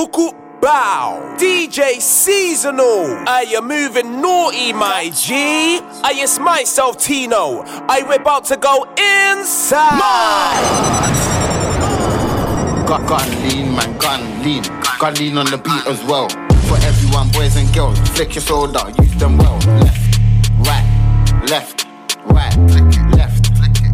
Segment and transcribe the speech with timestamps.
[0.00, 3.28] Buku Bow, DJ Seasonal.
[3.28, 5.34] Are you moving naughty, my G?
[6.02, 7.62] I it's myself, Tino.
[7.86, 9.90] I we about to go inside.
[12.88, 14.62] Got gun lean, man, gun lean.
[14.98, 16.30] Gun lean on the beat as well.
[16.64, 19.58] For everyone, boys and girls, flick your soda, use them well.
[19.84, 20.18] Left,
[20.60, 21.86] right, left,
[22.24, 22.56] right,
[23.18, 23.50] left,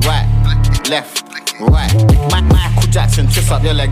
[0.07, 1.25] right, left,
[1.59, 1.93] right.
[2.31, 3.91] Michael Jackson, twist up your leg.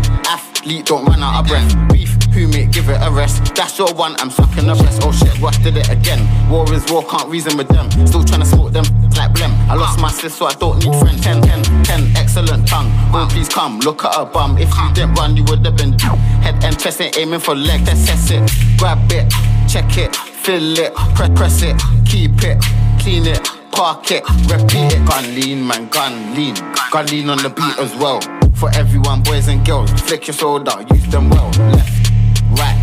[0.65, 1.93] Don't run out of breath.
[1.93, 3.55] Beef, who mate, give it a rest.
[3.55, 5.03] That's your one, I'm sucking the rest.
[5.05, 6.25] Oh shit, what did it again?
[6.49, 7.91] War is war, can't reason with them.
[8.07, 9.53] Still trying to smoke them like blem.
[9.69, 11.21] I lost my sis, so I don't need friends.
[11.21, 12.89] 10, 10, 10, excellent tongue.
[13.13, 14.57] Oh, please come, look at her bum.
[14.57, 15.99] If you didn't run, you would have been.
[16.41, 18.51] Head and chest ain't aiming for leg, test, test it.
[18.79, 19.31] Grab it,
[19.69, 21.77] check it, fill it, press, press it,
[22.07, 22.59] keep it,
[23.01, 23.47] clean it.
[23.71, 26.55] Park it, repeat it, gun lean, man, gun lean.
[26.93, 28.21] Gun lean on the beat as well.
[28.55, 31.51] For everyone, boys and girls, flick your soda, use them well.
[31.51, 32.11] Left,
[32.53, 32.79] right,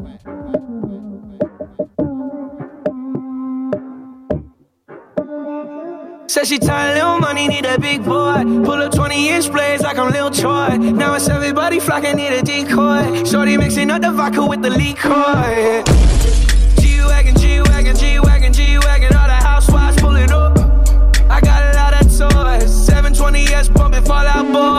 [6.28, 8.42] Said she tired, little money, need a big boy.
[8.64, 10.76] Pull up 20 inch blades like I'm Lil Troy.
[10.78, 13.24] Now it's everybody flocking, need a decoy.
[13.24, 15.82] Shorty mixing up the vodka with the liquor.
[15.86, 16.03] G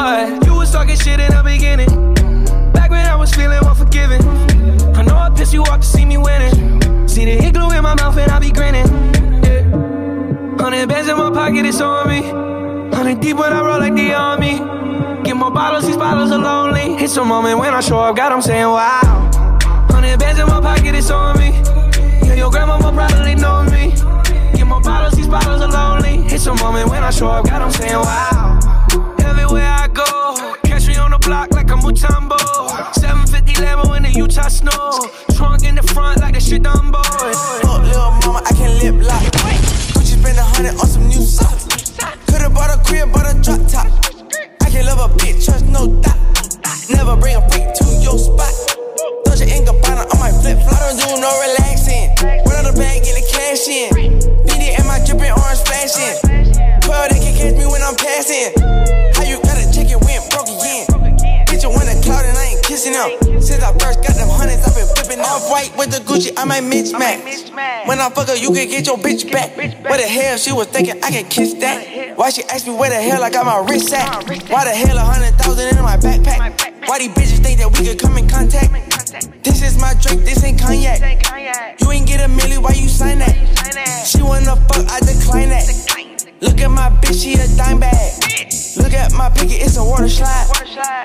[0.06, 0.38] Boy.
[0.46, 2.14] You was talking shit in the beginning.
[2.74, 4.22] Back when I was feeling unforgiving.
[4.96, 6.54] I know I pissed you off to see me winning.
[7.08, 8.86] See the glue in my mouth and I be grinning.
[9.44, 10.62] Yeah.
[10.62, 12.22] Hundred bands in my pocket, it's on me.
[12.96, 14.60] Hundred deep when I roll like the army.
[15.24, 17.04] Get more bottles, these bottles are lonely.
[17.04, 19.32] It's a moment when I show up, God, I'm saying wow.
[19.90, 21.50] Hundred bands in my pocket, it's on me.
[22.28, 23.90] Yeah, your grandma probably know me.
[24.56, 26.28] Get more bottles, these bottles are lonely.
[26.32, 28.45] It's a moment when I show up, God, I'm saying wow.
[31.96, 32.38] Mutombo.
[32.96, 35.00] 750 Lambo in the Utah snow.
[35.36, 37.02] Trunk in the front like the shit Dumbo.
[37.64, 39.24] Fuck little mama, I can lip lock.
[39.96, 41.66] Gucci spend a hundred on some new socks.
[42.28, 43.88] Could've bought a crib, bought a drop top.
[44.62, 46.20] I can love a bitch, trust no doubt.
[46.90, 47.35] Never bring
[66.16, 66.32] Gucci.
[66.38, 67.88] I might mismatch.
[67.88, 69.56] When I fuck her, you can get your bitch back.
[69.58, 72.18] What the hell she was thinking I can kiss that?
[72.18, 74.24] Why she asked me where the hell I got my wrist at?
[74.50, 76.88] Why the hell a hundred thousand in my backpack?
[76.88, 78.72] Why these bitches think that we could come in contact?
[79.44, 81.02] This is my drink, this ain't cognac.
[81.82, 83.36] You ain't get a milli, why you sign that?
[84.08, 85.68] She wanna fuck, I decline that.
[86.42, 88.24] Look at my bitch, she a dime bag.
[88.78, 90.48] Look at my picket, it's a water slide.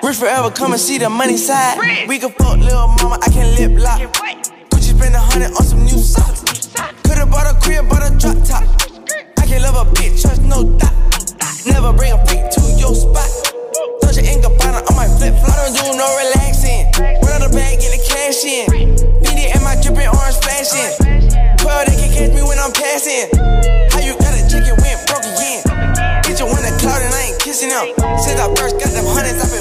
[0.03, 2.07] Rich forever, come and see the money side.
[2.09, 4.60] We can fuck little mama, I can lip lock.
[5.01, 6.45] Spend a hundred on some new socks.
[7.09, 8.69] Could've bought a crib, bought a drop top.
[9.41, 10.93] I can't love a bitch, trust no doubt.
[11.65, 13.25] Never bring a freak to your spot.
[14.05, 15.57] Dolce and Gabbana on my flip flop.
[15.57, 16.93] I don't do no relaxing.
[17.25, 18.69] Run out the bag, get the cash in.
[19.25, 20.93] BD and my dripping orange flashing.
[20.93, 23.33] 12, they can catch me when I'm passing.
[23.97, 25.65] How you got a chicken went broke again?
[26.29, 27.89] Bitch, you want a cloud and I ain't kissing them.
[28.21, 29.60] Since I first got them hundreds, I've been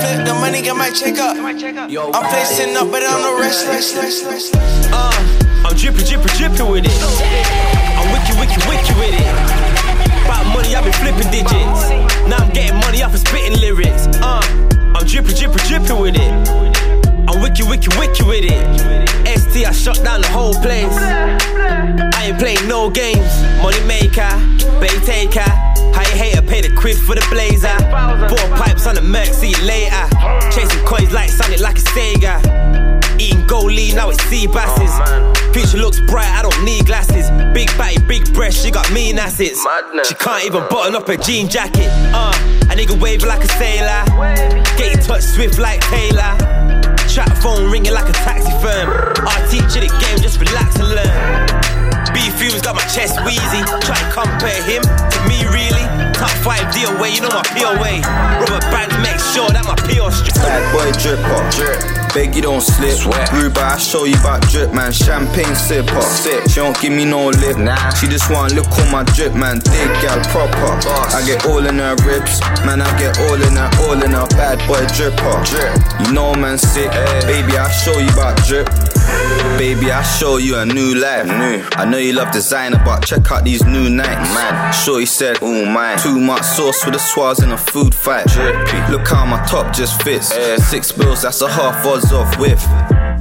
[0.00, 1.36] flip the money, get my check up.
[1.36, 3.64] I'm flexing up, but I'm no rush.
[4.92, 5.10] Uh,
[5.64, 6.96] I'm dripping, dripping, dripping with it.
[7.98, 9.26] I'm wicked, wicked, wicked with it.
[10.24, 11.80] About money, I've been flipping digits.
[12.28, 14.06] Now I'm getting money off of spitting lyrics.
[14.20, 14.42] Uh,
[14.94, 16.76] I'm dripping, dripping, dripping with it.
[17.28, 19.38] I'm wicked, wicked, wicked with it.
[19.38, 20.96] ST, I shut down the whole place.
[20.96, 23.30] I ain't playing no games.
[23.62, 24.30] Money maker,
[24.80, 25.75] bay taker.
[25.94, 27.76] How you hater, pay the quid for the blazer.
[28.28, 30.08] Four pipes on the Merc, see you later.
[30.50, 32.96] Chasing coins like Sonic, like a Sega.
[33.18, 34.92] Eating gold now it's sea basses.
[35.52, 37.30] Future looks bright, I don't need glasses.
[37.54, 39.64] Big body, big breast, she got mean assets.
[40.06, 41.88] She can't even button up her jean jacket.
[42.12, 42.32] Uh,
[42.70, 44.04] a nigga wave like a sailor.
[44.76, 46.36] Get your touch swift like Taylor.
[47.08, 48.92] Trap phone ringing like a taxi firm.
[49.26, 51.66] I teach you the game, just relax and learn.
[52.12, 53.64] B Fuse got my chest wheezy.
[53.80, 55.75] Try to compare him to me, really.
[56.26, 58.02] Top five deal way, you know my POA.
[58.40, 60.32] Rubber bands make sure that my PO sauce.
[60.34, 61.54] Bad boy dripper.
[61.54, 62.05] Drip.
[62.14, 62.96] Beg you don't slip.
[62.98, 63.32] Sweat.
[63.32, 64.92] Ruba, I show you about drip, man.
[64.92, 66.02] Champagne sipper.
[66.02, 66.48] Sip.
[66.48, 67.58] She don't give me no lip.
[67.58, 67.90] Nah.
[67.90, 69.58] She just want look on my drip, man.
[69.58, 70.76] Dig gal proper.
[70.86, 71.14] Boss.
[71.14, 72.40] I get all in her ribs.
[72.64, 74.26] Man, I get all in her, all in her.
[74.36, 75.44] Bad boy dripper.
[75.44, 76.06] Drip.
[76.06, 76.90] You know, man, sick.
[76.90, 77.42] Hey.
[77.42, 78.68] Baby, I show you about drip.
[79.58, 81.26] Baby, I show you a new life.
[81.26, 81.64] New.
[81.72, 84.34] I know you love designer, but check out these new nights.
[84.34, 85.96] Man, sure you said, oh my.
[85.96, 88.26] Too much sauce with the swaz in a food fight.
[88.26, 88.78] Drippy.
[88.90, 90.32] Look how my top just fits.
[90.32, 90.56] Eh.
[90.56, 92.62] Six bills, that's a half off with.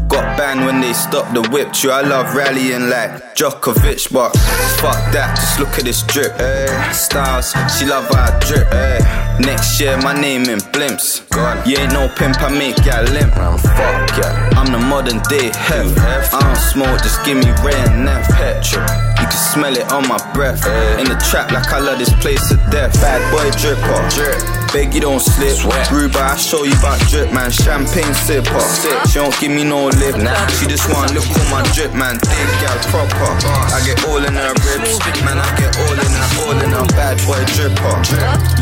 [0.07, 1.73] Got banned when they stopped the whip.
[1.73, 4.31] True, I love rallying like Djokovic, but
[4.79, 5.35] fuck that.
[5.35, 6.33] Just look at this drip.
[6.39, 6.91] Ay.
[6.91, 8.67] Styles, she love I drip.
[8.71, 9.24] Ay.
[9.39, 11.21] Next year, my name in blimps.
[11.67, 13.35] You ain't no pimp, I make ya limp.
[13.35, 14.49] Man, fuck yeah.
[14.55, 15.91] I'm the modern day hef.
[16.33, 18.23] I don't smoke, just give me ray and nef.
[18.31, 18.85] Petrol.
[19.19, 20.63] You can smell it on my breath.
[20.99, 22.93] In the trap, like I love this place to death.
[23.01, 23.99] Bad boy dripper.
[24.15, 24.39] Drip.
[24.71, 25.55] Beg you don't slip.
[25.55, 25.91] Sweat.
[25.91, 27.51] Ruba, I show you about drip, man.
[27.51, 28.61] Champagne sipper.
[28.61, 28.95] Sip.
[29.07, 30.15] She don't give me no lip.
[30.15, 30.47] Nah.
[30.55, 32.15] She just want look on my drip, man.
[32.23, 33.31] Dig gal proper.
[33.75, 34.99] I get all in her ribs.
[35.27, 36.85] Man, I get all in her, all in her.
[36.95, 37.99] Bad boy dripper.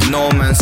[0.05, 0.53] You know, man,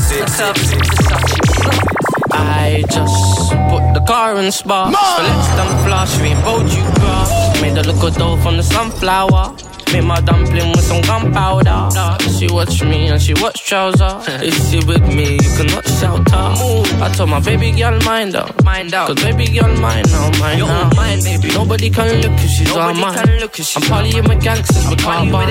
[2.33, 4.95] I just put the car in spark.
[4.95, 7.61] So let's dump flash, rainbow you grass.
[7.61, 9.55] Made her look good though from the sunflower.
[9.93, 11.91] Made my dumpling with some gunpowder.
[12.39, 14.23] She watch me and she watch trouser.
[14.41, 17.03] if she with me, you cannot shout her.
[17.03, 19.07] I told my baby girl mind out, mind out.
[19.07, 20.89] Cause baby girl mine now, mine now.
[20.95, 21.49] Mine, baby.
[21.53, 23.17] Nobody can look if she's Nobody all mine.
[23.25, 25.45] Can look if she's I'm partying with gangsters, we can't buy.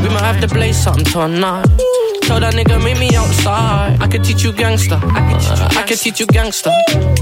[0.00, 1.66] We might have to blaze something tonight.
[2.26, 4.02] Told that nigga meet me outside.
[4.02, 4.98] I could teach you gangster.
[5.00, 5.78] I could teach you, gangster.
[5.78, 6.70] I could teach you gangster.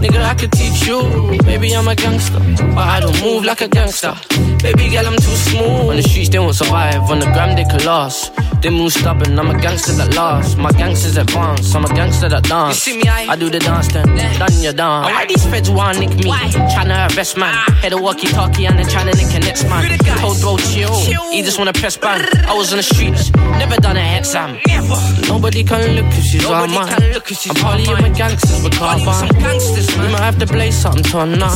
[0.00, 1.00] Nigga, I could teach you.
[1.44, 2.40] Maybe I'm a gangster,
[2.74, 4.14] but I don't move like a gangster.
[4.62, 5.90] Baby girl, I'm too smooth.
[5.90, 7.02] On the streets they won't survive.
[7.10, 8.32] On the gram they could last.
[8.62, 9.38] They move stubborn.
[9.38, 10.56] I'm a gangster that lasts.
[10.56, 11.74] My gangsters advance.
[11.74, 12.86] I'm a gangster that dance.
[12.86, 14.06] You see me, I, I do the dance then.
[14.38, 15.04] Done your dance.
[15.04, 16.32] Why these feds wanna nick me?
[16.72, 17.52] Tryna arrest man.
[17.54, 17.78] Ah.
[17.82, 19.84] Head a walkie talkie and then tryna nick a next man.
[20.20, 20.96] Told bro chill.
[21.30, 22.24] He just wanna press bang.
[22.48, 23.30] I was on the streets.
[23.60, 24.58] Never done a exam.
[24.66, 24.93] Never.
[25.28, 26.88] Nobody can look if she's Nobody all mine.
[26.88, 29.30] Can look she's I'm partying with gangsters, but can't find.
[29.38, 30.06] Gangsters, man.
[30.06, 31.54] We might have to blaze something tonight.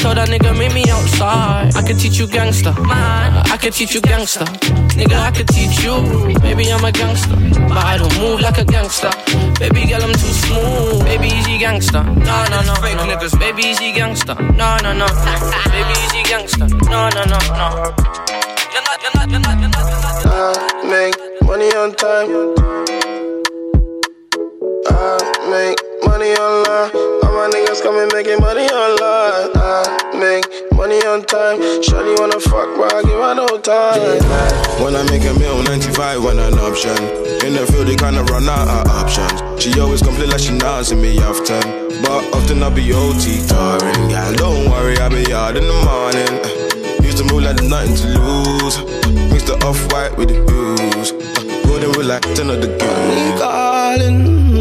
[0.00, 1.76] Told that nigga meet me outside.
[1.76, 2.72] I could teach you gangster.
[2.72, 3.46] Man.
[3.50, 4.44] I could teach you gangster.
[4.96, 5.96] Nigga, I could teach you.
[6.40, 7.36] Baby, I'm a gangster.
[7.68, 9.10] But I don't move like a gangster.
[9.58, 11.04] Baby girl, I'm too smooth.
[11.04, 12.02] Baby, easy gangster.
[12.02, 12.74] No, no, no.
[12.80, 13.38] Fake niggas.
[13.38, 14.34] Baby, easy gangster.
[14.34, 15.06] No, no, no.
[15.06, 16.66] Baby, easy gangster.
[16.88, 17.94] No, no, no, no.
[18.72, 19.39] You're not, you're not, you're not, you're not, you're
[21.80, 22.28] on time.
[24.84, 25.16] I
[25.48, 26.92] make money online.
[27.24, 29.48] All my niggas coming making money online.
[29.56, 30.44] I make
[30.76, 31.56] money on time.
[31.80, 33.96] Shawty wanna fuck, but I give her no time.
[34.84, 36.92] When I make a meal, 95 when an option.
[37.46, 39.40] In the field, they kinda run out of options.
[39.62, 41.64] She always complain like she not see me often.
[42.02, 44.10] But often I be OT tiring.
[44.10, 46.32] Yeah, don't worry, I be out in the morning.
[47.02, 48.76] Used to move like there's nothing to lose.
[49.32, 51.39] Mix the off white with the hues.
[51.80, 53.40] Golden with like 10 of the Money girls.
[53.40, 54.54] calling,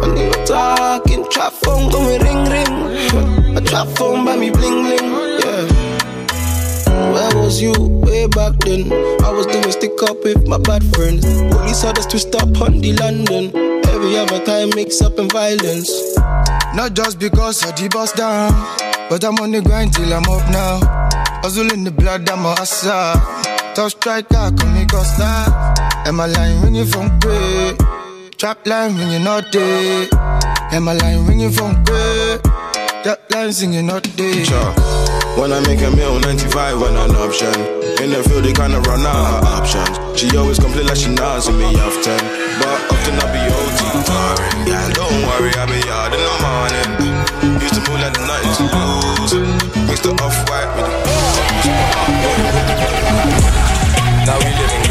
[0.00, 1.28] money talking.
[1.30, 3.56] Trap phone going ring ring.
[3.56, 5.06] A trap phone by me bling bling.
[5.44, 7.12] Yeah.
[7.12, 8.90] Where was you way back then?
[9.22, 11.26] I was doing stick up with my bad friends.
[11.52, 13.54] Police had us twist up on the London.
[13.88, 15.90] Every other time mix up in violence.
[16.74, 18.52] Not just because of the bus down,
[19.10, 20.80] but I'm on the grind till I'm up now.
[21.42, 23.14] Hustle in the blood, I'm a hustler.
[23.74, 25.75] Tough striker, call me Costa.
[26.06, 27.76] Am I line ringing from great?
[28.38, 30.06] Trap line ringing not day.
[30.70, 32.38] Am I line ringing from great?
[33.02, 34.06] That line singing not.
[34.46, 34.70] Sure.
[35.34, 37.50] When I make a meal, 95 when an option.
[37.98, 39.98] In the field, they kinda run out of options.
[40.14, 42.22] She always complain like she see me often.
[42.62, 44.62] But often I be OT tiring.
[44.70, 46.86] Yeah, don't worry, I be out in the morning.
[47.66, 49.34] Used to move like nothing to lose.
[49.90, 51.02] Mix the off white with the
[54.22, 54.54] Now we.
[54.54, 54.85] So,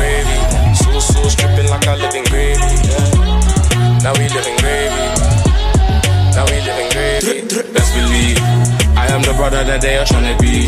[1.84, 2.72] I live in gravy.
[2.88, 4.00] Yeah.
[4.00, 5.05] Now we living gravy.
[6.32, 7.36] Now we living gravy.
[7.74, 8.39] Let's believe.
[8.96, 10.67] I am the brother that they are trying to be.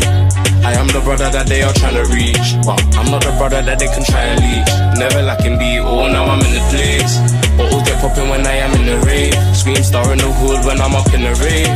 [0.64, 2.60] I am the brother that they are trying to reach.
[2.66, 4.72] But I'm not the brother that they can try and leech.
[5.00, 7.14] Never lacking beat, oh now I'm in the place.
[7.56, 7.67] Get
[7.98, 9.34] popping when I am in the rave.
[9.54, 11.68] Scream star in the hood when I'm up in the rave.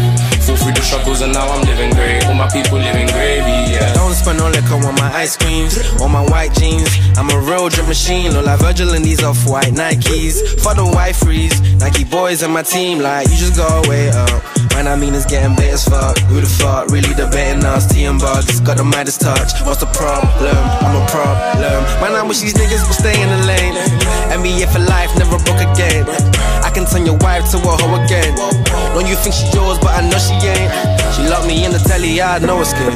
[0.43, 2.25] Fall through the struggles and now I'm living great.
[2.27, 3.93] All my people living gravy, yeah.
[3.95, 6.89] Don't spend no liquor on my ice creams, on my white jeans.
[7.17, 10.43] I'm a real drip machine, look like Virgil in these off-white Nikes.
[10.63, 14.43] For the white freeze, Nike boys and my team, like you just go away up.
[14.75, 16.19] Man, I mean it's getting bait as fuck.
[16.33, 17.87] Who the fuck really debating us?
[17.87, 19.61] T and bugs, got the Midas touch.
[19.65, 20.57] What's the problem?
[20.83, 21.81] I'm a problem.
[22.01, 23.77] Man, I wish these niggas would stay in the lane.
[24.33, 26.09] And NBA for life, never broke again.
[26.65, 28.35] I can turn your wife to a hoe again.
[28.97, 30.73] Don't you think she yours, but I know she ain't.
[31.15, 32.93] She love me in the telly, I know it's good.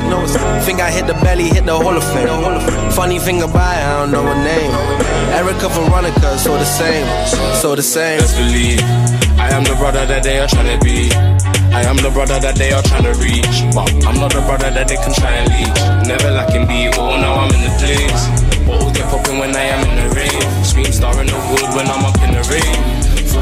[0.65, 2.91] Think I hit the belly, hit the Hall of Fame.
[2.93, 4.73] Funny thing about it, I don't know her name.
[5.37, 7.07] Erica Veronica, so the same,
[7.55, 8.19] so the same.
[8.21, 11.07] Let's believe I am the brother that they are trying to be.
[11.71, 13.63] I am the brother that they are trying to reach.
[13.71, 15.81] But I'm not the brother that they can try and leech.
[16.03, 18.27] Never lacking be all, oh, now I'm in the place.
[18.67, 20.43] Bottles get popping when I am in the rain.
[20.67, 22.75] Scream star in the wood when I'm up in the rain.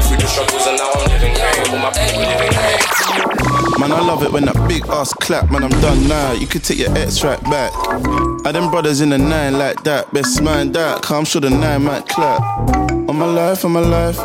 [0.05, 1.73] Through the struggles and now I'm living great.
[1.73, 3.81] All my people.
[3.81, 6.33] Man, I love it when that big ass clap, man, I'm done now.
[6.33, 7.73] You could take your ex right back.
[8.45, 11.83] I them brothers in the nine like that, best man that, come sure the nine
[11.83, 12.41] might clap.
[13.09, 14.19] On my life, on my life,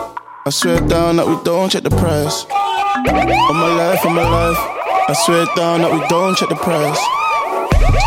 [0.46, 2.46] I swear down that we don't check the price.
[2.48, 6.98] On my life, on my life, I swear down that we don't check the price.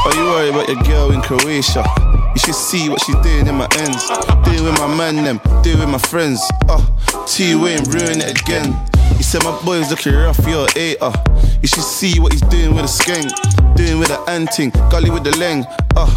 [0.05, 1.85] Are you worried about your girl in Croatia?
[2.33, 4.09] You should see what she's doing in my ends.
[4.49, 6.41] Deal with my man, them, deal with my friends.
[6.67, 6.81] Uh,
[7.27, 8.73] T Wayne ruin it again.
[9.15, 11.13] He said my boy's looking rough, you're a uh.
[11.61, 13.29] You should see what he's doing with a skank.
[13.75, 15.69] Doing with the anting, gully with the leng.
[15.95, 16.09] Uh,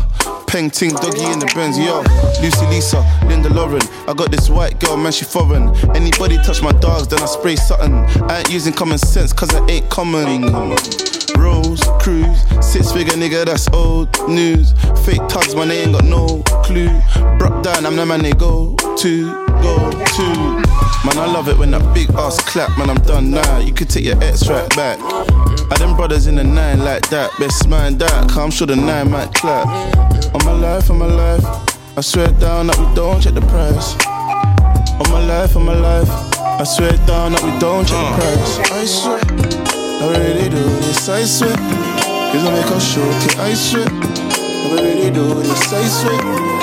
[0.57, 2.01] Peng Ting, doggy in the Benz, yo.
[2.41, 3.83] Lucy Lisa, Linda Lauren.
[4.09, 5.69] I got this white girl, man, she foreign.
[5.95, 7.93] Anybody touch my dogs, then I spray something.
[8.23, 10.49] I ain't using common sense, cause it ain't common.
[11.37, 14.73] Rose, cruise, six figure nigga, that's old news.
[15.05, 16.89] Fake tugs, man, they ain't got no clue.
[17.37, 20.27] Brock down, I'm the man they go to, go to.
[21.05, 23.59] Man, I love it when that big ass clap, man, I'm done now.
[23.59, 25.36] You could take your ex right back.
[25.69, 29.11] I them brothers in the nine like that, best man that, come sure the nine
[29.11, 29.67] might clap.
[30.35, 31.45] On my life, on my life,
[31.97, 33.97] I swear down that we don't check the price.
[35.01, 36.09] On my life, on my life,
[36.39, 38.59] I swear down that we don't check the price.
[38.71, 39.21] I swear,
[40.03, 41.51] I really do this, I swear.
[41.51, 43.09] It's gonna make us show,
[43.43, 43.89] I swear.
[43.91, 46.56] I really do this, I swear.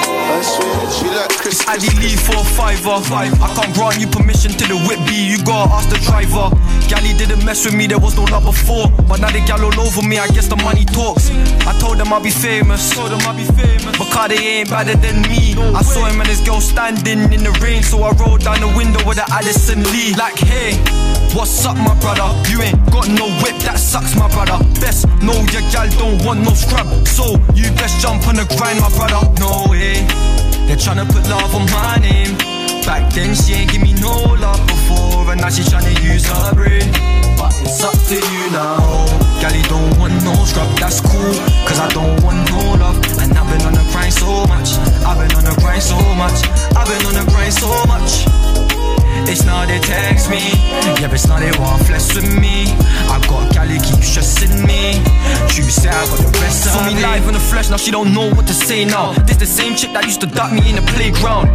[0.44, 1.64] I swear, she like Chris.
[1.72, 3.00] I leave for a fiver.
[3.16, 5.16] I can't grant you permission to the whip B.
[5.16, 6.52] You gotta ask the driver.
[6.92, 8.92] Gally didn't mess with me, there was no love before.
[9.08, 11.32] But now they gal all over me, I guess the money talks.
[11.64, 12.92] I told them I'll be famous.
[12.92, 13.96] Told them I'll be famous.
[14.28, 15.56] They ain't better than me.
[15.76, 17.84] I saw him and his girl standing in the rain.
[17.84, 20.14] So I rolled down the window with the Addison Lee.
[20.16, 20.80] Like, hey,
[21.34, 22.30] what's up, my brother?
[22.50, 24.58] You ain't got no whip, that sucks, my brother.
[24.80, 26.88] Best know your gal don't want no scrub.
[27.08, 29.22] So you best jump on the grind, my brother.
[29.42, 30.06] No way.
[30.70, 32.38] They're tryna put love on my name.
[32.86, 36.54] Back then she ain't give me no love before, and now she tryna use her
[36.54, 36.86] brain.
[37.38, 38.80] But it's up to you now.
[39.42, 41.34] Gally don't want no scrub, that's cool.
[41.66, 42.98] Cause I don't want no love.
[43.20, 44.78] And I've been on the grind so much.
[45.04, 46.38] I've been on the grind so much.
[46.78, 48.53] I've been on the grind so much.
[49.30, 50.40] It's not they text me,
[51.00, 52.66] yeah, it's not they want flex with me.
[53.10, 55.02] I got Gally keep stressing me.
[55.50, 57.02] She say I got the best of me.
[57.02, 59.14] live in the flesh, now she don't know what to say now.
[59.26, 61.48] This the same chick that used to duck me in the playground.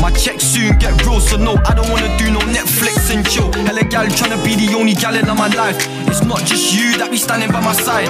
[0.00, 3.52] My checks soon get real, so no, I don't wanna do no Netflix and chill.
[3.52, 5.76] Hella gal tryna be the only gal in my life.
[6.06, 8.08] It's not just you that be standing by my side.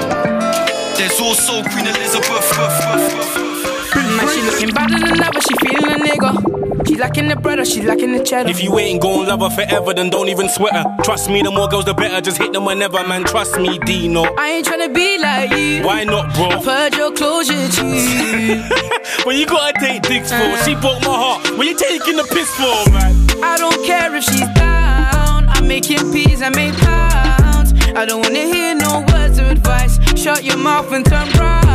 [0.99, 3.57] There's also Queen Elizabeth.
[3.95, 6.87] Man, she looking better than ever, she feeling a nigga.
[6.87, 8.49] She lacking the bread or she lacking the cheddar.
[8.49, 10.85] If you ain't gon' love her forever, then don't even sweat her.
[11.02, 12.21] Trust me, the more girls, the better.
[12.21, 13.25] Just hit them whenever, man.
[13.25, 14.23] Trust me, Dino.
[14.38, 15.83] I ain't tryna be like you.
[15.85, 16.49] Why not, bro?
[16.49, 17.85] I've heard your closure too.
[19.25, 21.59] when you gotta take dicks for, she broke my heart.
[21.59, 23.14] When you taking the piss for, man?
[23.42, 25.49] I don't care if she's down.
[25.49, 27.73] I'm making peas, I make pounds.
[27.95, 29.99] I don't wanna hear no words of advice.
[30.16, 31.67] Shut your mouth and turn round.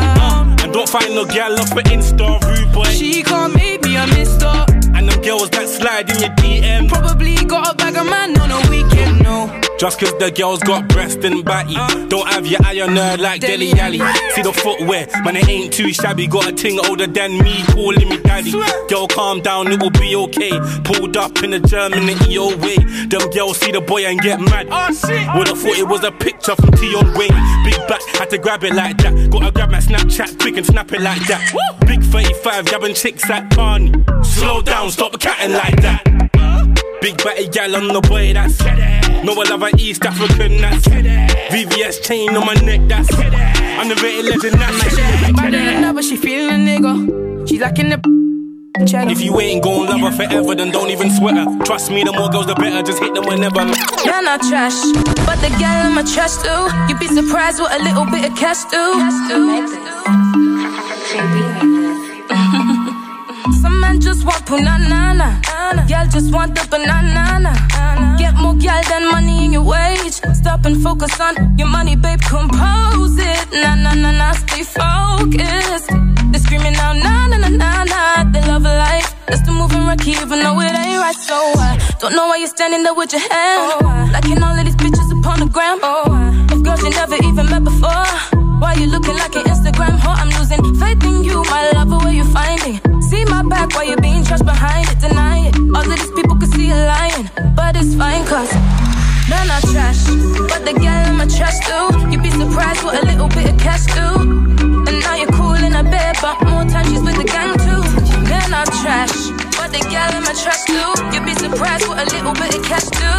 [0.74, 2.84] Don't find no gal off an Insta, rude boy.
[2.86, 4.48] She can't make me a mister.
[4.96, 6.90] And them girls that slide in your DM.
[6.90, 9.73] Probably got a bag of man on a weekend, no.
[9.80, 11.76] Just cause the girls got breast and batty.
[12.08, 14.00] Don't have your eye on her like Dele Alli.
[14.32, 16.28] See the footwear, man, it ain't too shabby.
[16.28, 18.52] Got a ting older than me, calling me daddy.
[18.88, 20.52] Girl, calm down, it will be okay.
[20.84, 22.78] Pulled up in the German and EO way.
[23.08, 24.68] Them girls see the boy and get mad.
[25.36, 27.64] Would've thought it was a picture from Tion Wayne.
[27.66, 29.30] Big back, had to grab it like that.
[29.32, 31.78] Gotta grab my Snapchat quick and snap it like that.
[31.88, 33.92] Big 35, grabbing chicks at Barney.
[34.24, 36.04] Slow down, stop catting like that.
[37.02, 38.58] Big batty gal on the boy, that's
[39.24, 43.10] No, I love an East African, that's VVS chain on my neck, that's
[43.80, 44.96] Underrated legend, that's
[45.34, 47.48] Better than ever, she feeling a nigga.
[47.48, 48.00] She lacking the
[48.86, 49.12] cheddar.
[49.12, 51.46] If you ain't gon' love her forever, then don't even sweat her.
[51.64, 52.82] Trust me, the more girls, the better.
[52.84, 53.62] Just hit them whenever.
[54.04, 54.76] You're not trash,
[55.26, 56.68] but the gal I'm a trash too.
[56.90, 58.94] You'd be surprised what a little bit of cash do.
[59.30, 59.68] Some men
[64.26, 65.42] want punana.
[65.90, 67.54] Y'all just want the banana.
[68.18, 70.14] Get more gal than money in your wage.
[70.34, 72.20] Stop and focus on your money, babe.
[72.22, 73.52] Compose it.
[73.52, 74.32] Nah, nah, nah, nah.
[74.34, 75.90] Stay focused.
[76.32, 78.32] They're screaming out, nah, nah, nah, nah, nah.
[78.32, 79.16] They love a life.
[79.28, 81.16] That's the moving rocky, even though it ain't right.
[81.16, 84.12] So I don't know why you're standing there with your hand.
[84.14, 85.80] Liking all of these bitches upon the gram.
[86.52, 88.33] Of girls you never even met before.
[88.64, 90.16] Why you looking like an Instagram whore?
[90.16, 91.98] I'm losing faith in you, my lover.
[91.98, 92.80] Where you finding?
[93.02, 95.00] See my back while you're being trashed behind it.
[95.04, 95.56] Deny it.
[95.76, 98.56] All of these people can see you lying, but it's fine, cause.
[99.28, 100.08] None are trash,
[100.48, 102.08] but the girl in my trash too.
[102.08, 104.08] You'd be surprised what a little bit of cash do.
[104.88, 107.84] And now you're cool in a bed, but more time she's with the gang too.
[108.32, 109.28] Men are trash,
[109.60, 110.88] but the girl in my trash too.
[111.12, 113.12] You'd be surprised what a little bit of cash do.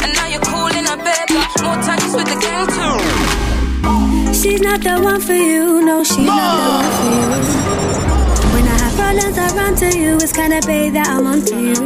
[0.00, 3.31] And now you're cool in a bed, but more time she's with the gang too.
[4.42, 7.26] She's not the one for you, no, she's not the one for you.
[8.52, 10.16] When I have problems, I run to you.
[10.16, 11.76] It's kinda babe that I'm onto you.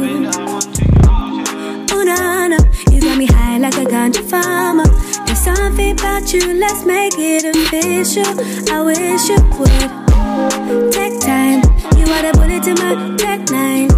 [1.93, 2.57] Oh, no, no.
[2.91, 4.89] You got me high like a ganja farmer.
[5.27, 8.25] There's something about you, let's make it official.
[8.73, 10.91] I wish you would.
[10.91, 11.61] Take time,
[11.95, 13.89] you are the bullet to my tech nine.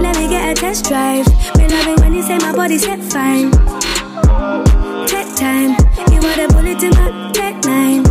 [0.00, 1.26] Let me get a test drive.
[1.58, 3.50] Love it when you say my body's set fine.
[5.06, 5.76] Take time,
[6.22, 8.02] you are bullet to my tech nine.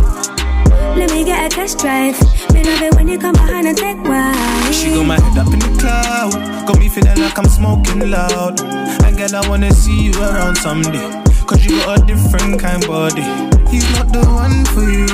[0.96, 2.20] Let me get a test drive.
[2.52, 4.72] Me love it when you come behind and take wine.
[4.72, 6.32] She got my head up in the cloud.
[6.66, 8.60] Got me feeling like I'm smoking loud.
[9.04, 11.22] And girl, I wanna see you around someday.
[11.46, 13.22] Cause you got a different kind body.
[13.70, 15.06] He's not the one for you.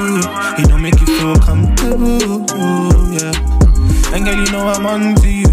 [0.56, 2.44] He don't make you feel comfortable.
[3.12, 3.63] Yeah.
[4.14, 5.44] And girl, you know I'm onto you.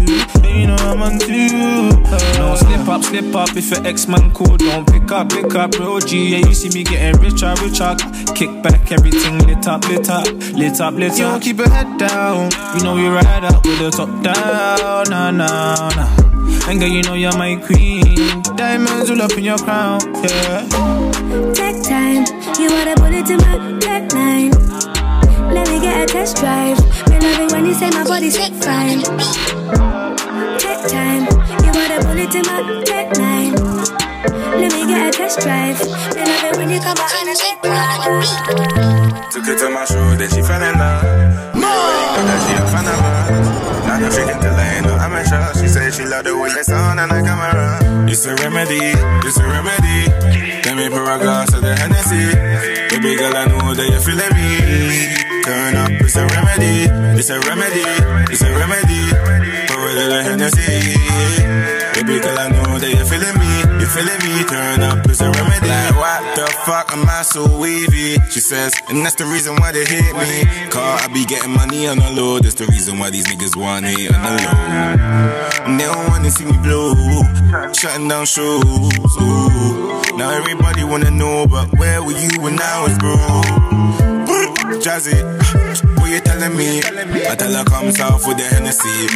[0.44, 1.90] And you know I'm onto you.
[2.38, 3.56] No, slip up, slip up.
[3.56, 5.98] If your ex man cool, don't pick up, pick up, bro.
[5.98, 6.28] G.
[6.28, 7.96] Yeah, you see me getting richer, richer.
[8.36, 11.18] Kick back, everything lit up, lit up, lit up, lit up.
[11.18, 12.52] You don't keep your head down.
[12.76, 16.70] You know we ride out with the top down, nah, nah, nah.
[16.70, 18.42] And girl, you know you're my queen.
[18.54, 20.68] Diamonds all up in your crown, yeah.
[21.52, 22.24] Take time,
[22.60, 24.52] you wanna put it to my tech nine.
[25.52, 26.78] Let me get a test drive.
[27.22, 28.98] Me love it when you say my body set fine.
[30.58, 31.22] Take time,
[31.62, 33.54] you are the bullet to my tech nine.
[34.58, 35.78] Let me get a test drive.
[36.18, 39.30] Me love it when you come behind and take wine.
[39.30, 41.54] Took her to my show, then she fell in love.
[41.54, 41.70] More!
[42.26, 43.86] That she a fan of her.
[43.86, 45.62] Now you're freaking till I ain't no amateur.
[45.62, 48.10] She said she love the way the sound and the camera.
[48.10, 48.82] It's a remedy,
[49.22, 50.10] it's a remedy.
[50.66, 52.34] Let me pour a glass of the Hennessy.
[52.90, 55.21] Baby girl, I know that you're feeling me.
[55.42, 56.86] Turn up, it's a remedy,
[57.18, 57.82] it's a remedy,
[58.30, 59.02] it's a remedy.
[59.66, 60.94] Pour a little Hennessy.
[61.94, 63.50] Baby girl, I know that you're feeling me,
[63.82, 64.44] you're feeling me.
[64.46, 65.66] Turn up, it's a remedy.
[65.66, 68.22] Like, what the fuck am I so wavy?
[68.30, 70.70] She says, and that's the reason why they hate me.
[70.70, 72.38] Car, I be getting money on the low.
[72.38, 75.66] That's the reason why these niggas want hate on the low.
[75.66, 76.94] And they don't wanna see me blow,
[77.72, 78.62] shutting down shows.
[78.62, 80.16] Ooh.
[80.16, 84.01] Now everybody wanna know, but where were you when I was broke?
[84.80, 85.20] Jazzy,
[85.98, 86.78] what you telling me?
[86.78, 89.08] I tell her come south with the Hennessy.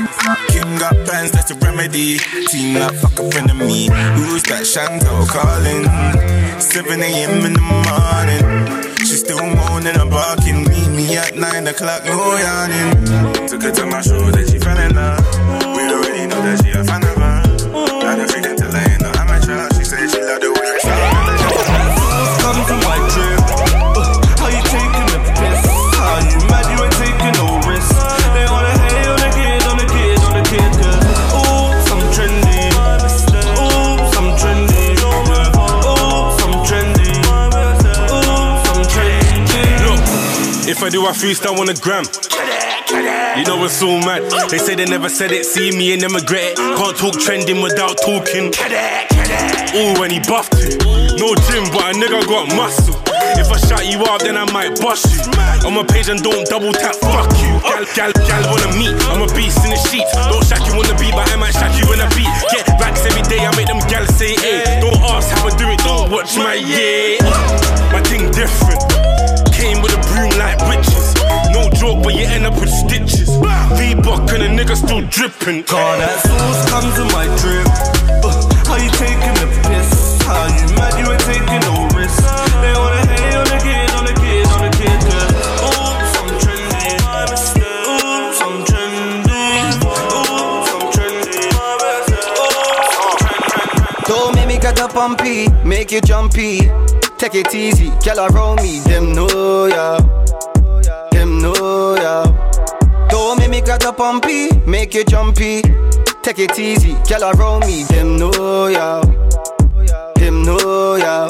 [0.52, 2.18] King got plans, that's a remedy.
[2.48, 3.88] Team up, fuck of me.
[4.20, 6.60] Who's that Chantel calling?
[6.60, 7.46] 7 a.m.
[7.46, 8.96] in the morning.
[8.98, 10.64] She still moaning and barking.
[10.68, 13.48] Meet me at 9 o'clock, no yawning.
[13.48, 15.24] Took her to my show, then she fell in love.
[15.76, 16.75] We already know that she
[40.96, 42.08] I do a freestyle on the gram.
[43.36, 44.24] You know it's so mad.
[44.48, 46.56] They say they never said it, see me and them regret it.
[46.56, 48.48] Can't talk trending without talking.
[49.76, 50.80] Ooh, when he buffed it.
[51.20, 52.96] No gym, but a nigga got muscle.
[53.36, 55.20] If I shut you up, then I might bust you.
[55.68, 57.60] On my page and don't double tap, fuck you.
[57.60, 58.96] Gal, gal, gal wanna meet.
[59.12, 60.16] I'm a beast in the sheets.
[60.32, 62.32] Don't shack you on the beat, but I might shack you in a beat.
[62.48, 64.80] Get racks every day, I make them gal say, hey.
[64.80, 67.20] Don't ask how I do it, don't watch my yeah.
[67.92, 68.95] My thing different.
[69.56, 71.14] Came with a broom like witches.
[71.50, 73.30] No joke, but you end up with stitches.
[73.78, 75.64] V-Buck and a nigga still dripping.
[75.64, 77.64] Call that sauce, come to my drip.
[78.20, 78.36] Uh,
[78.68, 80.20] how you taking the piss?
[80.28, 82.20] How you mad you ain't taking no risks?
[82.60, 85.32] They wanna hate on the kid, on the kid, on the kid, cause
[85.64, 87.00] ooh, some trendy.
[87.88, 89.40] Ooh, some trendy.
[89.80, 91.48] Ooh, some trendy.
[94.06, 96.68] Don't make me get up pumpy, make you jumpy.
[97.18, 99.98] Take it easy, girl around me, them know ya.
[101.10, 102.24] Them know ya.
[103.08, 105.62] Don't make me grab the pumpy, make you jumpy.
[106.22, 109.00] Take it easy, girl around me, them know ya.
[110.16, 111.28] Them know ya.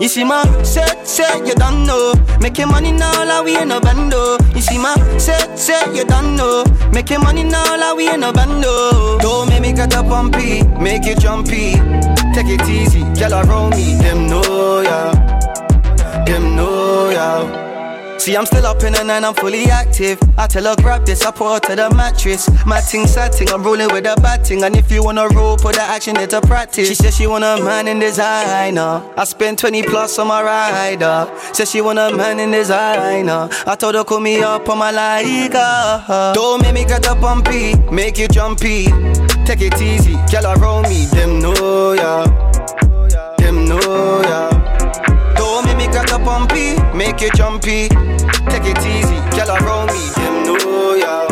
[0.00, 2.14] You see my set, set, you done know.
[2.40, 4.38] Making money now, like we in a bando.
[4.54, 6.64] You see my set, set, you done know.
[6.92, 9.18] Making money now, like we in a bando.
[9.18, 11.74] Don't make me get up on P, make it jumpy.
[12.38, 13.94] Take it easy, girl, roll me.
[13.98, 15.12] Them know ya,
[16.24, 18.18] them know ya.
[18.18, 20.20] See, I'm still up in the night, I'm fully active.
[20.38, 22.48] I tell her grab this, I put her to the mattress.
[22.64, 24.62] My ting setting, I'm rolling with a batting.
[24.62, 26.86] And if you wanna roll, put the action into practice.
[26.86, 29.02] She said she want a man in designer.
[29.16, 31.28] I spent 20 plus on my rider.
[31.52, 33.48] Said she want a man in designer.
[33.66, 36.32] I told her call me up on my Liga.
[36.36, 38.86] Don't make me get up P, make you jumpy.
[39.48, 41.06] Take it easy, girl, roll me.
[41.06, 42.26] Them know ya,
[43.38, 44.50] them know ya.
[45.36, 46.46] Don't make me get up on
[46.94, 47.88] make you jumpy.
[48.50, 50.04] Take it easy, girl, roll me.
[50.20, 51.26] Them know ya,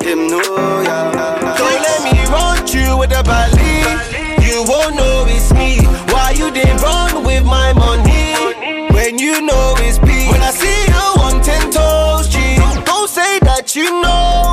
[0.00, 1.54] them know ya.
[1.54, 4.44] Don't let me run you with the belly.
[4.44, 5.86] You won't know it's me.
[6.12, 8.34] Why you didn't run with my money?
[8.92, 10.26] When you know it's me.
[10.32, 12.56] When I see you on ten toes, G.
[12.84, 14.45] Don't say that you know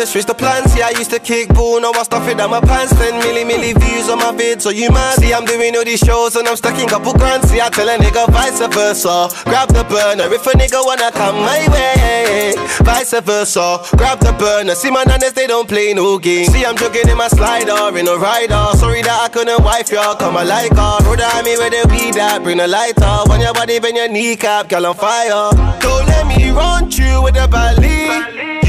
[0.00, 0.72] to switch the plans.
[0.72, 2.92] See, I used to kick ball, now I stuff it down my pants.
[2.96, 5.18] 10 milli, milli views on my vid, so you mad.
[5.18, 7.44] See, I'm doing all these shows and I'm stuck in couple grand.
[7.44, 9.28] See, I tell a nigga vice versa.
[9.44, 12.54] Grab the burner if a nigga wanna come my way.
[12.80, 13.78] Vice versa.
[13.96, 14.74] Grab the burner.
[14.74, 16.46] See, my nanas, they don't play no game.
[16.46, 18.64] See, I'm jogging in my slider, in a rider.
[18.78, 20.96] Sorry that I couldn't wife y'all, come I like her.
[21.04, 23.04] Brother, I me where the weed at, bring the lighter.
[23.04, 25.50] On your body, bend your kneecap, girl on fire.
[25.80, 28.59] Don't let me run you with the belly.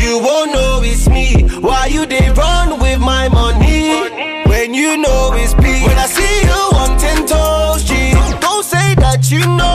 [4.91, 5.84] You know it's me.
[5.88, 8.12] When I see you on ten toes, G.
[8.39, 9.71] Don't say that you know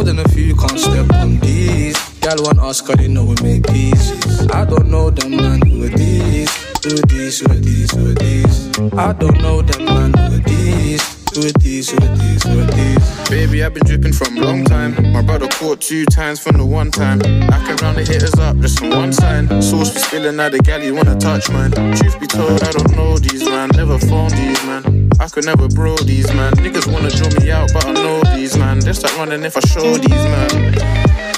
[0.00, 1.94] More than a few can't step on these.
[2.20, 4.48] Gal want us, cause they know we make pieces.
[4.48, 6.50] I don't know them man who are these.
[6.82, 8.78] Who are these, who are these, who are these?
[8.94, 11.02] I don't know them man who are these.
[11.36, 13.28] Are these, are these, are these?
[13.28, 15.12] Baby, I've been dripping from a long time.
[15.12, 17.20] My brother caught two times from the one time.
[17.52, 19.48] I can round the hitters up just from one sign.
[19.60, 21.72] Sauce be spilling out the galley, wanna touch mine.
[21.72, 23.68] Truth be told, I don't know these man.
[23.74, 25.10] Never phone these man.
[25.32, 26.52] Could never bro these man.
[26.54, 28.80] Niggas wanna draw me out, but I know these man.
[28.80, 30.74] They start running if I show these man.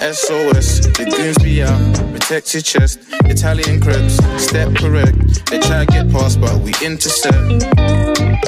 [0.01, 1.79] SOS, the goons be out.
[2.15, 3.01] Protect your chest.
[3.27, 5.45] Italian crepes, step correct.
[5.51, 7.37] They try to get past, but we intercept.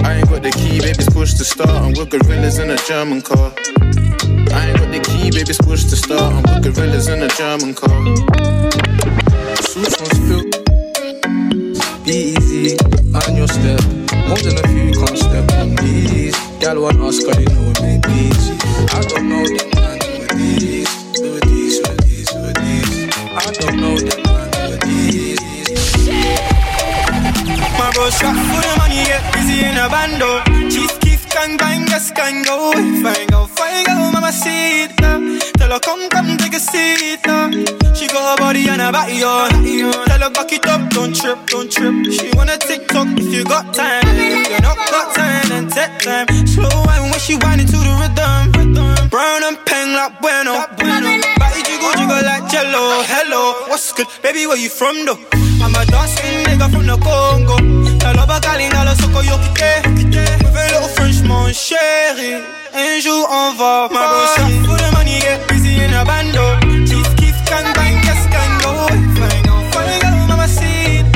[0.00, 1.70] I ain't got the key, baby's push to start.
[1.70, 3.52] And we're gorillas in a German car.
[3.68, 6.32] I ain't got the key, baby's push to start.
[6.32, 7.92] And we're gorillas in a German car.
[7.92, 8.14] On
[10.16, 10.44] spill,
[12.02, 12.76] be easy,
[13.12, 14.03] mind your step.
[14.28, 16.36] More than a few can't step on these.
[16.60, 18.56] Gal want us, cause they know we make pieces.
[18.92, 20.88] I don't know them man are these.
[21.20, 23.08] Are these, are these, are these?
[23.16, 25.40] I don't know them man are these.
[27.78, 30.53] My bro shot for the money, get busy in a bando.
[31.34, 32.70] Gang bang, yes gang go.
[33.02, 34.86] Fine go, fine go, mama see.
[35.58, 37.50] Tell her come, come take a seat now.
[37.92, 39.50] She got her body and her body on.
[40.06, 41.94] Tell her back it up, don't trip, don't trip.
[42.12, 44.06] She wanna TikTok if you got time.
[44.06, 46.26] If you not got time, then take time.
[46.46, 49.08] Slow wine when she whining to the rhythm.
[49.10, 50.54] Brown and peng like bueno.
[50.78, 53.02] Body jiggle jiggle like jello.
[53.10, 54.46] Hello, what's good, baby?
[54.46, 55.18] Where you from though?
[55.64, 57.56] I'm a skin nigga from the Congo.
[58.04, 59.82] Her back dans le soko yo quitté.
[59.96, 62.42] With a little French mon chéri.
[62.74, 63.98] Un jour on va, bro.
[64.34, 66.46] Shot for the money, get busy in a bando.
[66.86, 68.72] Chief Keef can bang, yes can go.
[69.18, 71.12] Fine go, fine go, mama see it.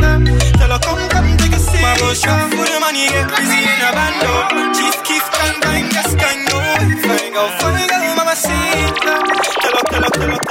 [0.59, 2.16] Tell her come, come take a seat.
[2.23, 4.33] Shot for the money, get busy in a bando.
[4.77, 6.59] Chief Keef can bang, yes can go.
[7.07, 9.23] Fine go, fine go, mama see it now.
[9.62, 10.47] Tell tell her, tell her, tell her.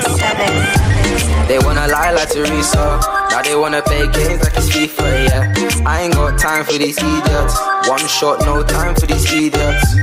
[1.47, 2.99] They wanna lie like Teresa.
[3.31, 5.83] Now they wanna play games like it's FIFA, yeah.
[5.87, 7.55] I ain't got time for these idiots.
[7.87, 9.95] One shot, no time for these idiots.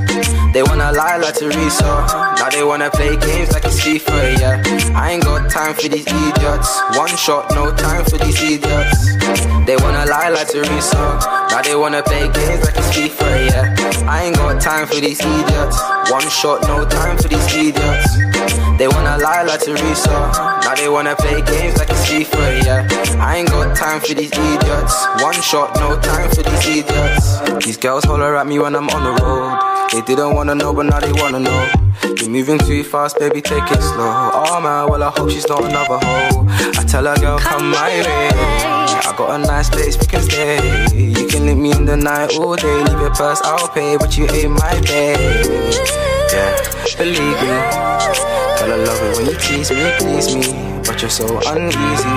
[0.54, 2.06] They wanna lie like Teresa.
[2.38, 4.96] Now they wanna play games like it's FIFA, yeah.
[4.96, 6.80] I ain't got time for these idiots.
[6.96, 9.04] One shot, no time for these idiots.
[9.66, 11.18] They wanna lie like Teresa.
[11.50, 14.08] Now they wanna play games like it's FIFA, yeah.
[14.08, 15.78] I ain't got time for these idiots.
[16.10, 18.63] One shot, no time for these idiots.
[18.78, 20.10] They wanna lie like Teresa.
[20.64, 23.22] Now they wanna play games like it's FIFA, yeah.
[23.22, 24.64] I ain't got time for these idiots.
[24.64, 25.22] idiots.
[25.22, 27.64] One shot, no time for these idiots.
[27.64, 29.90] These girls holler at me when I'm on the road.
[29.92, 31.68] They didn't wanna know, but now they wanna know.
[32.18, 34.10] You're moving too fast, baby, take it slow.
[34.32, 36.46] Oh man, well I hope she's not another hoe.
[36.76, 38.28] I tell her, girl, come my way.
[39.06, 40.86] I got a nice place we can stay.
[40.94, 42.76] You can leave me in the night all day.
[42.84, 45.74] Leave your purse, I'll pay, but you ain't my babe.
[46.32, 48.43] Yeah, believe me.
[48.64, 52.16] Girl, I love it when you tease me, please me but you're so uneasy.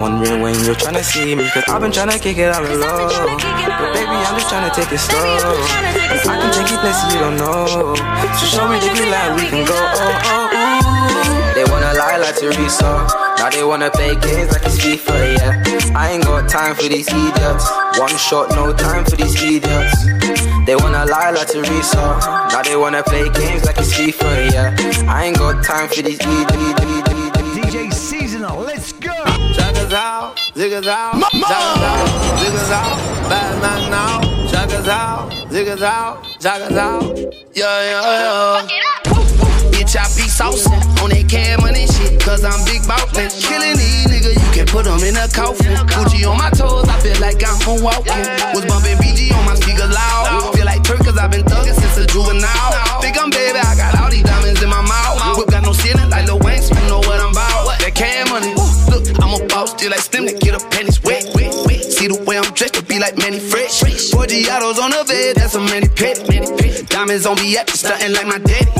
[0.00, 2.64] Wondering when you're trying to see me, cause I've been trying to kick it out
[2.64, 3.08] of low.
[3.08, 5.18] But baby, I'm just trying to take it slow.
[5.18, 7.94] And I can take you places you don't know.
[8.38, 9.74] So show me the green light, we can go.
[9.76, 10.55] Oh, oh.
[11.56, 13.06] They wanna lie like Teresa.
[13.38, 15.96] Now they wanna play games like it's FIFA, yeah.
[15.96, 17.66] I ain't got time for these idiots.
[17.98, 20.04] One shot, no time for these idiots.
[20.66, 22.18] They wanna lie like Teresa.
[22.52, 24.76] Now they wanna play games like it's FIFA, yeah.
[25.08, 26.52] I ain't got time for these idiots.
[27.56, 29.16] DJ Seasonal, let's go.
[29.56, 34.20] Check out, ziggas out, check out, ziggas out, bad man now.
[34.50, 37.02] Check out, ziggas out, check out,
[37.54, 39.06] yeah, yeah, yeah.
[39.06, 39.15] Bitch,
[39.96, 43.32] I be saucing on that cash money shit, cause I'm big ballin'.
[43.32, 45.72] Killing these niggas, you can put them in a coffin.
[45.88, 48.20] Gucci on my toes, I feel like I'm from walking.
[48.52, 50.52] Was bumping BG on my speakers loud.
[50.52, 53.00] Feel like Turk, cause I've been thuggin' since a juvenile.
[53.00, 55.40] Think I'm baby, I got all these diamonds in my mouth.
[55.40, 58.52] Whip got no ceiling like Lil Wayne, you know what I'm about That cash money.
[58.92, 60.95] Look, I'm a boss, still like Slim to get a panties
[62.96, 63.82] be like Manny Fresh.
[64.10, 66.16] Four Giottos on the bed, that's a many Pet.
[66.88, 68.70] Diamonds on me at stunting like my daddy.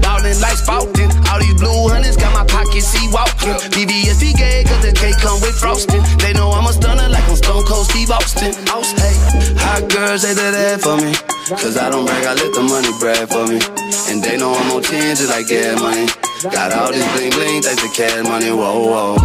[0.00, 1.10] Ballin' like spouting.
[1.28, 3.56] All these blue hunters got my pockets see walking.
[3.74, 6.02] BBS be gay, cause the cake come with frosting.
[6.18, 8.52] They know I'm a stunner like I'm Stone Cold Steve Austin.
[8.96, 9.16] Hey,
[9.60, 11.12] hot girls, they did that for me.
[11.60, 13.60] Cause I don't brag, I let the money brag for me.
[14.08, 16.08] And they know I'm on 10 just like gas money.
[16.40, 19.16] Got all this bling bling, thanks to cash money, whoa, whoa.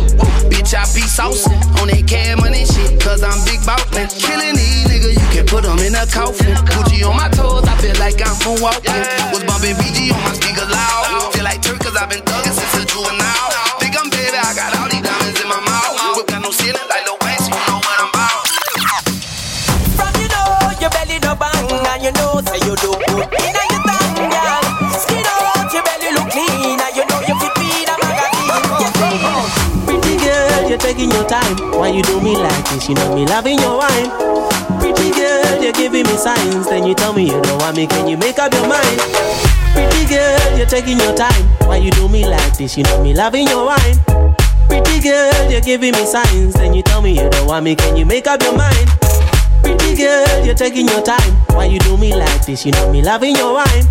[0.51, 4.11] Bitch, I be saucing on that cash money shit, cause I'm big ballin'.
[4.11, 6.59] Killing these niggas, you can put them in a coffin.
[6.67, 8.99] Gucci on my toes, I feel like I'm from walking.
[9.31, 11.31] Was bumping BG on my speakers loud.
[11.31, 13.79] Feel like Turk, cause I've been thuggin' since a juvenile.
[13.79, 16.19] Think I'm baby, I got all these diamonds in my mouth.
[16.19, 17.24] Whip got no ceiling like Lil
[30.85, 31.57] taking your time.
[31.73, 32.87] Why you do me like this?
[32.87, 34.09] You know me loving your wine.
[34.77, 36.69] Pretty girl, you're giving me signs.
[36.69, 37.87] Then you tell me you don't want me.
[37.87, 39.01] Can you make up your mind?
[39.73, 41.43] Pretty girl, you're taking your time.
[41.65, 42.77] Why you do me like this?
[42.77, 43.97] You know me loving your wine.
[44.69, 46.53] Pretty girl, you're giving me signs.
[46.53, 47.75] Then you tell me you don't want me.
[47.75, 48.87] Can you make up your mind?
[49.63, 51.33] Pretty girl, you're taking your time.
[51.57, 52.63] Why you do me like this?
[52.63, 53.85] You know me loving your wine.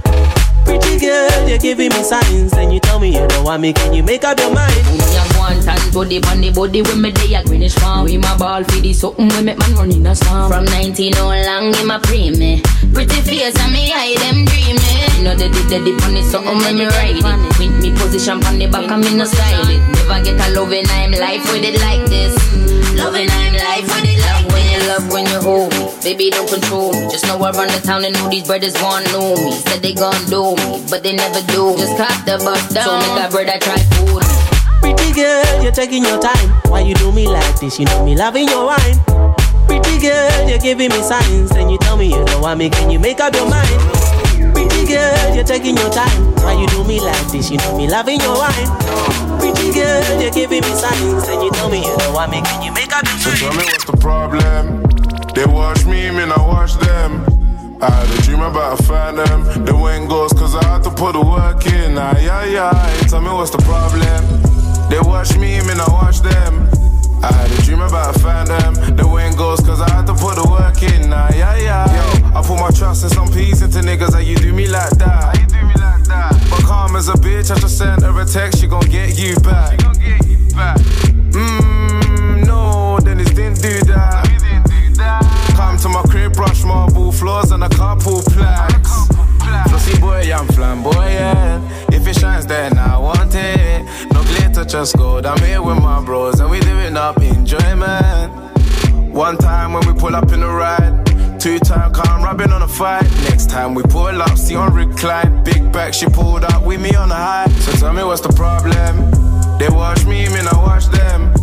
[0.64, 2.52] Pretty girl, you're giving me signs.
[2.52, 3.72] Then you tell me you don't want me.
[3.72, 4.74] Can you make up your mind?
[4.92, 8.04] Me a one tan body on the body when me day a greenish farm.
[8.04, 10.50] We my ball for the something we make man run in a storm.
[10.50, 12.62] From 19 all long in my pre me.
[12.92, 14.80] Pretty face and me hide them dreaming.
[15.18, 17.24] You know they did the dip on it something when me ride it.
[17.58, 19.80] With me position on the back and me no style it.
[19.94, 22.73] Never get a loving I'm life with it like this.
[22.96, 25.90] Loving I'm life with it like when you love when you hold me.
[26.02, 27.10] Baby don't control me.
[27.10, 29.52] Just know I run the town and know these brothers want know me.
[29.66, 31.74] Said they gon' do me, but they never do.
[31.76, 32.84] Just cop the bus down.
[32.84, 34.22] So make that brother try food.
[34.80, 36.50] Pretty girl, you're taking your time.
[36.70, 37.78] Why you do me like this?
[37.78, 38.96] You know me loving your wine.
[39.66, 41.50] Pretty girl, you're giving me signs.
[41.50, 42.68] Then you tell me you don't want me.
[42.68, 43.80] Can you make up your mind?
[44.52, 46.34] Pretty girl, you're taking your time.
[46.44, 47.50] Why you do me like this?
[47.50, 48.83] You know me loving your wine.
[49.44, 51.26] Pretty girl, you're giving me signs.
[51.26, 52.40] Then you tell me you want me.
[52.40, 54.82] Can you make up your So tell me what's the problem?
[55.34, 57.20] They watch me, man, I watch them.
[57.82, 59.66] I had a dream about find them.
[59.66, 61.98] They went ghost cause I had to put the work in.
[61.98, 63.06] Aye, aye, aye.
[63.08, 64.88] Tell me what's the problem?
[64.88, 66.83] They watch me, man, I watch them.
[67.24, 68.96] I had a dream about find them.
[68.96, 71.10] They went ghost cause I had to put the work in.
[71.10, 71.96] Aye, aye, aye.
[71.96, 74.90] Yo, I put my trust in some peace into niggas that you do me like
[74.98, 75.40] that.
[75.40, 76.36] you do me like that?
[76.50, 79.36] But calm as a bitch, I just sent her a text, she gon' get you
[79.36, 79.70] back.
[79.70, 80.76] She gon' get you back.
[81.32, 84.28] Mmm, no, Dennis didn't do that.
[85.56, 89.03] Come to my crib, brush marble floors and a couple plaques.
[89.68, 91.64] Flossy boy, I'm flamboyant.
[91.92, 93.84] If it shines, then I want it.
[94.12, 95.26] No glitter, just gold.
[95.26, 98.32] I'm here with my bros and we living up enjoyment.
[99.14, 101.04] One time when we pull up in the ride.
[101.38, 103.04] Two time calm rubbing on a fight.
[103.28, 105.44] Next time we pull up, see on recline.
[105.44, 107.48] Big back, she pulled up with me on the high.
[107.60, 109.10] So tell me what's the problem?
[109.58, 111.34] They watch me, man, I watch them.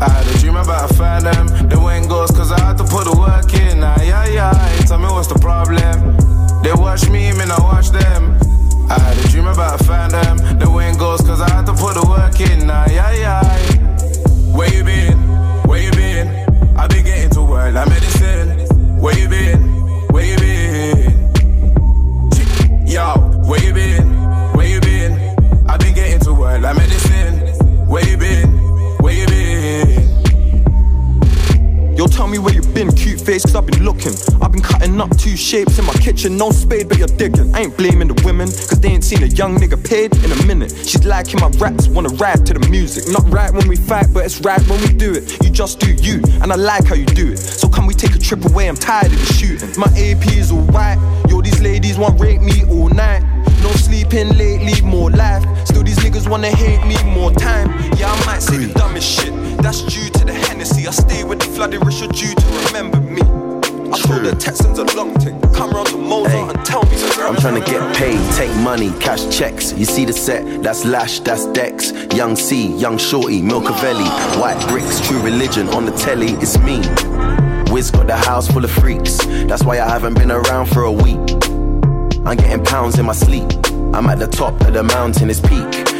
[0.00, 1.68] I had a dream about a them.
[1.68, 3.84] They went ghost cause I had to put the work in.
[3.84, 4.84] Aye, aye, aye.
[4.86, 6.39] Tell me what's the problem?
[6.62, 8.38] They watch me, man, I watch them.
[8.90, 9.78] I had a dream about
[10.10, 10.58] them.
[10.58, 12.68] They went ghost cause I had to put the work in.
[12.70, 13.39] Aye, aye, aye.
[37.60, 40.46] I ain't blaming the women, cause they ain't seen a young nigga paid in a
[40.46, 40.72] minute.
[40.72, 43.04] She's liking my raps, wanna ride to the music.
[43.12, 45.36] Not right when we fight, but it's right when we do it.
[45.44, 47.36] You just do you, and I like how you do it.
[47.36, 48.66] So can we take a trip away?
[48.66, 49.68] I'm tired of the shooting.
[49.78, 50.96] My AP is all white.
[51.28, 53.20] yo, these ladies want rape me all night.
[53.62, 55.44] No sleeping lately, more life.
[55.66, 57.68] Still, these niggas wanna hate me more time.
[57.98, 59.34] Yeah, I might say the dumbest shit.
[59.60, 60.88] That's due to the Hennessy.
[60.88, 63.39] I stay with the flooded rich, you're due to remember me.
[63.92, 65.40] I told the Texans a long thing.
[65.52, 68.90] Come round to Mozart and tell me to I'm trying to get paid, take money,
[69.00, 69.72] cash checks.
[69.72, 71.92] You see the set, that's Lash, that's Dex.
[72.14, 74.08] Young C, Young Shorty, Milcavelli.
[74.40, 76.78] White bricks, true religion on the telly, it's me.
[77.72, 79.18] Wiz got the house full of freaks.
[79.46, 81.18] That's why I haven't been around for a week.
[82.24, 83.50] I'm getting pounds in my sleep.
[83.92, 85.89] I'm at the top of the mountain, it's peak.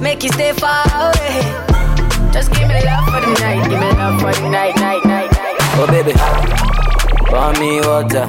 [0.00, 1.42] Make you stay far away.
[2.32, 3.68] Just give me love for the night.
[3.70, 5.56] Give me love for the night, night, night, night.
[5.74, 6.12] Oh baby,
[7.28, 8.26] pour me water,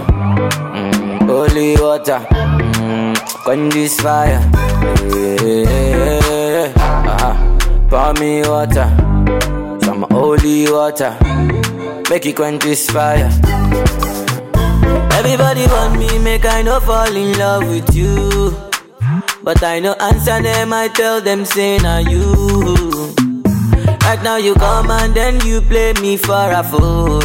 [0.73, 4.41] mm, holy water, mm, this fire.
[5.43, 7.35] Yeah, uh-huh.
[7.89, 8.87] Pour me water,
[9.83, 11.15] some holy water,
[12.09, 13.29] make it quench this fire.
[15.13, 18.72] Everybody want me, make I no fall in love with you.
[19.43, 23.13] But I no answer them, I tell them say na you.
[24.03, 27.21] Right now you come and then you play me for a fool.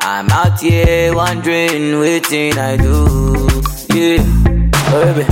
[0.00, 3.06] I'm out here wondering waiting I do.
[3.92, 4.22] Yeah,
[4.92, 5.24] oh, baby,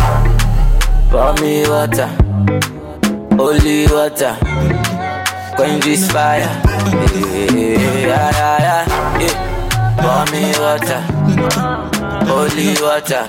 [1.11, 2.09] pour me water,
[3.37, 4.37] holy water,
[5.55, 6.51] quench this fire.
[7.55, 9.37] Yeah, yeah, yeah, yeah.
[10.01, 11.01] Pour me water,
[12.27, 13.29] holy water,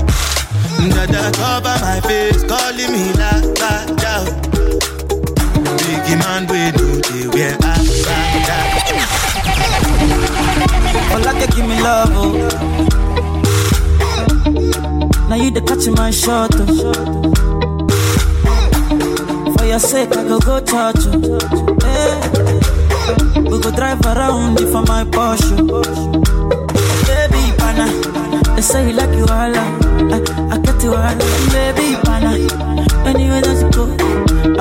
[0.89, 4.13] Dada cover my face, calling me la, la.
[5.77, 7.65] Biggie man, we do the wear I,
[11.13, 12.33] Ola can give me love, oh.
[15.29, 16.65] Now you the catch my shot, oh.
[19.55, 21.11] For your sake, I go go touch you.
[21.23, 21.39] Oh.
[21.83, 22.11] Hey.
[22.11, 23.39] Eh.
[23.49, 25.57] We go drive around for my Porsche.
[25.69, 25.83] Oh.
[27.05, 27.85] Baby, pana,
[28.55, 29.80] they say you like you all, I, I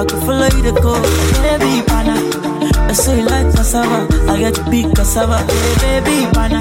[0.00, 0.94] I can follow you to go,
[1.44, 2.16] baby, pana.
[2.88, 5.38] I say like cassava, I get to big cassava,
[5.80, 6.60] hey, baby, pana.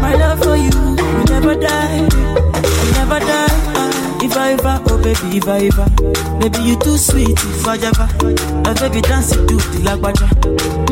[0.00, 3.48] My love for you, will never die, will never die.
[3.74, 5.86] Ah, If I ever, oh baby, if I ever,
[6.38, 10.28] baby you too sweet, if I ever, oh baby dance it to the lagwaja,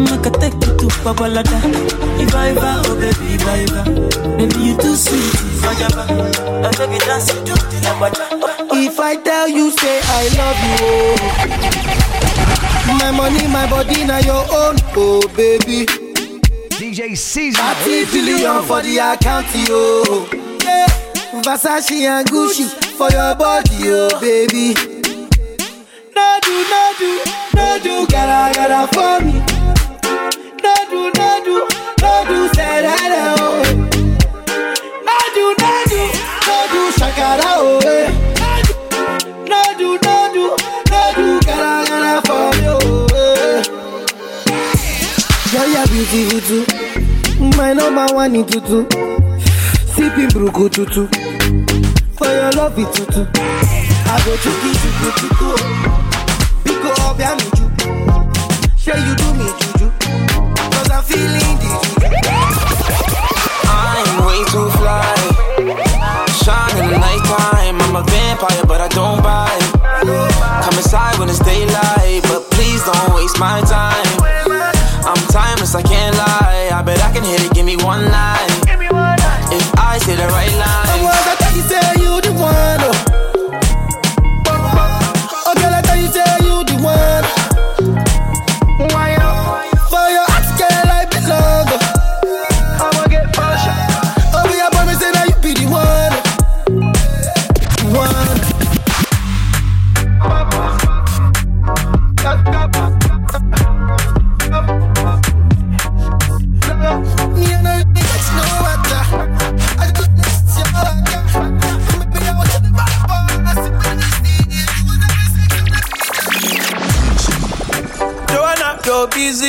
[0.03, 1.59] make I take you to Babalada.
[2.21, 6.07] If I ever, oh baby, if I ever, baby you too sweet, if I ever,
[6.67, 8.38] oh baby dance it to the lagwaja.
[8.81, 11.17] If I tell you, say I love you, oh.
[12.99, 15.87] My money, my body, now your own, oh baby.
[16.79, 17.63] DJ Caesar.
[17.63, 20.27] 30 billion for the account, yo.
[20.65, 20.87] Yeah.
[21.43, 22.65] Versace and Gucci
[22.97, 24.75] for your body, oh baby.
[26.15, 27.21] No do, no do,
[27.55, 29.33] no do, gotta, gotta for me.
[30.63, 31.67] No do, no do,
[32.01, 33.63] no do, say that, oh.
[35.05, 36.01] No do, no do,
[36.47, 37.81] no do, shakara, oh.
[37.85, 38.28] eh.
[39.49, 40.45] No do, no do,
[40.91, 42.67] no do, gotta, gotta for me,
[43.17, 43.63] eh.
[45.53, 47.57] Girl, you're beautiful too.
[47.57, 48.87] My number one in tutu.
[49.95, 51.07] Sipping bruku tutu.
[52.17, 53.23] For your love it tutu.
[54.11, 55.51] I go chuki chuku chuku.
[56.65, 57.65] Biko obia mi ju.
[58.77, 59.87] Say you do me juju.
[60.73, 62.01] Cause I'm feeling juju.
[63.65, 65.38] I'm way too fly
[66.49, 67.77] shine in the nighttime.
[67.85, 69.69] I'm a vampire, but I don't bite.
[70.65, 74.09] Come inside when it's daylight, but please don't waste my time.
[75.05, 76.71] I'm timeless, I can't lie.
[76.73, 78.51] I bet I can hit it, give me one night.
[79.59, 81.88] If I say the right line.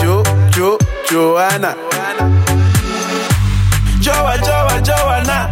[0.00, 0.78] Jo, Jo,
[1.10, 1.74] Joanna?
[4.00, 5.48] Joa, Joa, Joanna,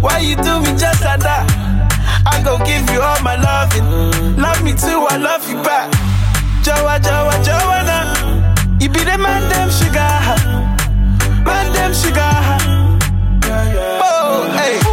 [0.00, 1.44] why you do me just like that?
[2.26, 5.90] I go give you all my loving, love me too, I love you back.
[6.62, 7.98] Joa, Joa, Joanna,
[8.80, 10.10] you be the man, them sugar,
[11.44, 12.34] man, them sugar.
[14.02, 14.87] Oh, hey.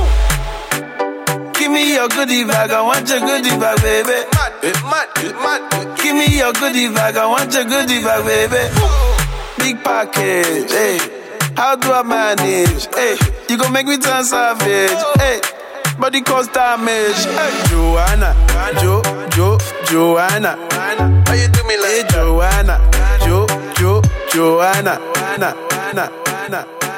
[1.76, 4.24] Give me your goodie bag, I want your goodie bag, baby.
[4.32, 4.54] Mad,
[4.88, 5.08] mad,
[5.44, 5.98] mad.
[6.00, 8.64] Give me your goodie bag, I want your goodie bag, baby.
[9.60, 11.00] Big package, hey.
[11.58, 12.88] How do I manage?
[12.96, 13.18] Hey,
[13.50, 14.96] you gon' make me turn savage.
[15.20, 15.42] Hey,
[16.00, 17.20] body cause damage.
[17.36, 18.32] Hey, Joanna,
[18.80, 19.02] Jo,
[19.36, 20.56] Jo, Joanna.
[21.28, 22.80] How you do me like hey, Joanna,
[23.28, 24.02] Jo, Jo,
[24.32, 24.98] Joanna,
[25.38, 25.54] na,
[25.92, 26.10] na,
[26.48, 26.75] na.